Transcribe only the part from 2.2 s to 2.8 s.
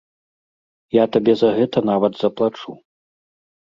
заплачу.